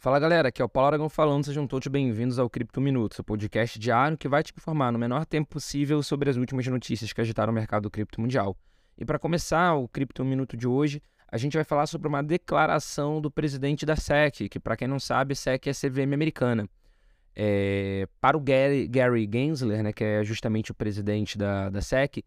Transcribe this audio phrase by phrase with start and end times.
[0.00, 3.24] Fala galera, aqui é o Paulo Aragão falando, sejam todos bem-vindos ao Cripto Minuto, seu
[3.24, 7.20] podcast diário que vai te informar no menor tempo possível sobre as últimas notícias que
[7.20, 8.56] agitaram o mercado cripto mundial.
[8.96, 13.20] E para começar o Cripto Minuto de hoje, a gente vai falar sobre uma declaração
[13.20, 16.68] do presidente da SEC, que para quem não sabe, SEC é a CVM americana.
[17.34, 22.24] É, para o Gary, Gary Gensler, né, que é justamente o presidente da, da SEC,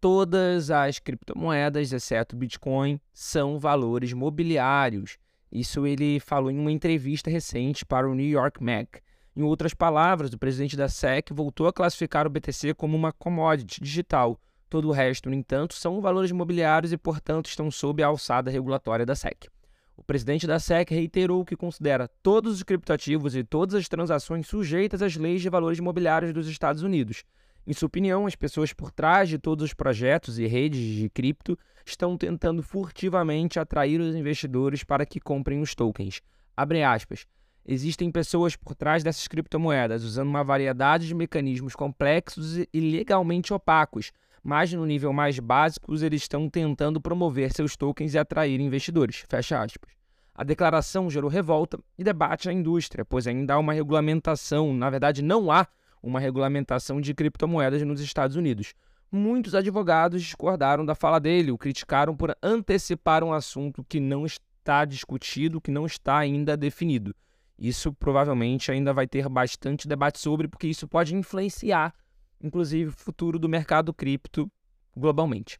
[0.00, 5.16] todas as criptomoedas, exceto Bitcoin, são valores mobiliários
[5.54, 8.88] isso ele falou em uma entrevista recente para o New York Mag.
[9.36, 13.80] Em outras palavras, o presidente da SEC voltou a classificar o BTC como uma commodity
[13.80, 14.38] digital.
[14.68, 19.06] Todo o resto, no entanto, são valores imobiliários e, portanto, estão sob a alçada regulatória
[19.06, 19.48] da SEC.
[19.96, 25.02] O presidente da SEC reiterou que considera todos os criptoativos e todas as transações sujeitas
[25.02, 27.22] às leis de valores imobiliários dos Estados Unidos.
[27.66, 31.58] Em sua opinião, as pessoas por trás de todos os projetos e redes de cripto
[31.84, 36.20] estão tentando furtivamente atrair os investidores para que comprem os tokens.
[36.54, 37.26] Abre aspas.
[37.66, 44.12] Existem pessoas por trás dessas criptomoedas usando uma variedade de mecanismos complexos e legalmente opacos,
[44.42, 49.24] mas no nível mais básico eles estão tentando promover seus tokens e atrair investidores.
[49.26, 49.94] Fecha aspas.
[50.34, 55.22] A declaração gerou revolta e debate na indústria, pois ainda há uma regulamentação, na verdade
[55.22, 55.66] não há
[56.04, 58.74] uma regulamentação de criptomoedas nos Estados Unidos.
[59.10, 64.84] Muitos advogados discordaram da fala dele, o criticaram por antecipar um assunto que não está
[64.84, 67.14] discutido, que não está ainda definido.
[67.58, 71.94] Isso provavelmente ainda vai ter bastante debate sobre, porque isso pode influenciar,
[72.42, 74.50] inclusive, o futuro do mercado cripto
[74.96, 75.58] globalmente.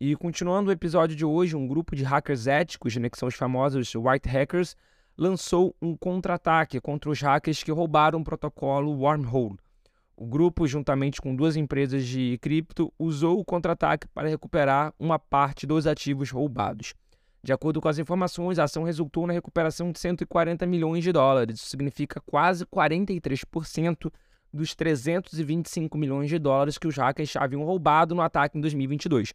[0.00, 3.34] E continuando o episódio de hoje, um grupo de hackers éticos, né, que são os
[3.34, 4.76] famosos white hackers,
[5.16, 9.56] lançou um contra-ataque contra os hackers que roubaram o protocolo Wormhole.
[10.20, 15.64] O grupo, juntamente com duas empresas de cripto, usou o contra-ataque para recuperar uma parte
[15.64, 16.92] dos ativos roubados.
[17.40, 21.60] De acordo com as informações, a ação resultou na recuperação de 140 milhões de dólares.
[21.60, 24.12] Isso significa quase 43%
[24.52, 29.32] dos 325 milhões de dólares que os hackers haviam roubado no ataque em 2022.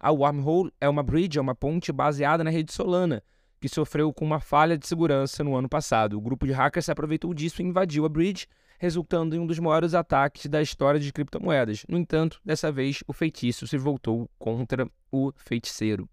[0.00, 3.22] A Wormhole é uma bridge, é uma ponte baseada na rede Solana,
[3.62, 6.18] que sofreu com uma falha de segurança no ano passado.
[6.18, 9.60] O grupo de hackers se aproveitou disso e invadiu a bridge resultando em um dos
[9.60, 11.84] maiores ataques da história de criptomoedas.
[11.88, 16.08] No entanto, dessa vez o feitiço se voltou contra o feiticeiro.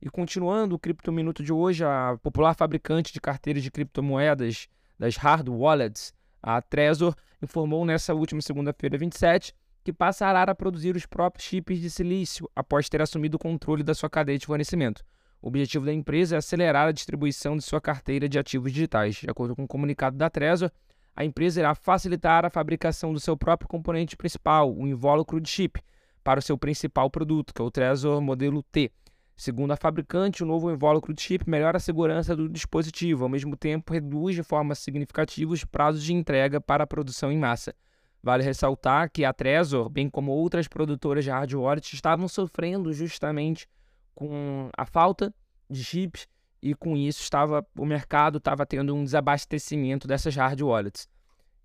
[0.00, 5.16] E continuando o Cripto Minuto de hoje, a popular fabricante de carteiras de criptomoedas das
[5.16, 11.44] hard wallets, a Trezor, informou nessa última segunda-feira, 27, que passará a produzir os próprios
[11.44, 15.02] chips de silício após ter assumido o controle da sua cadeia de fornecimento.
[15.44, 19.16] O objetivo da empresa é acelerar a distribuição de sua carteira de ativos digitais.
[19.16, 20.70] De acordo com o um comunicado da Trezor,
[21.14, 25.82] a empresa irá facilitar a fabricação do seu próprio componente principal, o invólucro de chip,
[26.24, 28.90] para o seu principal produto, que é o Trezor modelo T.
[29.36, 33.54] Segundo a fabricante, o novo invólucro de chip melhora a segurança do dispositivo, ao mesmo
[33.54, 37.74] tempo reduz de forma significativa os prazos de entrega para a produção em massa.
[38.22, 43.68] Vale ressaltar que a Trezor, bem como outras produtoras de hardware, estavam sofrendo justamente
[44.14, 45.34] com a falta
[45.68, 46.26] de chips
[46.62, 51.08] e com isso estava o mercado estava tendo um desabastecimento dessas hard wallets.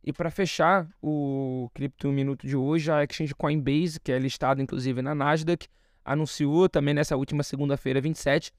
[0.04, 5.02] E para fechar o Cripto Minuto de hoje, a exchange Coinbase, que é listada inclusive
[5.02, 5.68] na Nasdaq,
[6.04, 8.52] anunciou também nessa última segunda-feira, 27,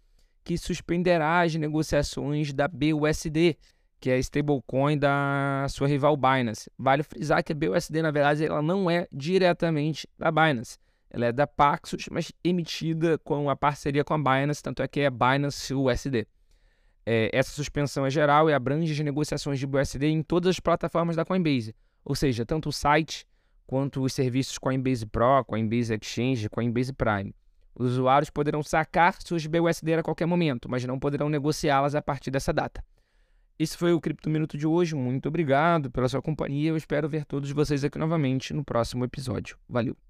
[0.45, 3.57] que suspenderá as negociações da BUSD,
[3.99, 6.71] que é a stablecoin da sua rival Binance.
[6.79, 10.79] Vale frisar que a BUSD, na verdade, ela não é diretamente da Binance.
[11.11, 15.01] Ela é da Paxos, mas emitida com a parceria com a Binance, tanto é que
[15.01, 16.27] é Binance USD.
[17.05, 21.17] É, essa suspensão é geral e abrange as negociações de BUSD em todas as plataformas
[21.17, 23.27] da Coinbase, ou seja, tanto o site
[23.67, 27.35] quanto os serviços Coinbase Pro, Coinbase Exchange, Coinbase Prime.
[27.75, 32.31] Os usuários poderão sacar suas BUSD a qualquer momento, mas não poderão negociá-las a partir
[32.31, 32.85] dessa data.
[33.59, 34.95] Esse foi o Cripto Minuto de hoje.
[34.95, 36.71] Muito obrigado pela sua companhia.
[36.71, 39.59] Eu espero ver todos vocês aqui novamente no próximo episódio.
[39.69, 40.10] Valeu!